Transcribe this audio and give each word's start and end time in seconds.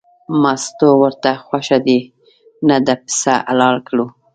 مستو 0.41 0.87
ورته 1.01 1.29
وویل 1.33 1.43
خوښه 1.45 1.77
دې 1.87 1.99
نه 2.67 2.77
ده 2.85 2.93
پسه 3.03 3.33
حلال 3.47 3.75
کړو. 3.87 4.05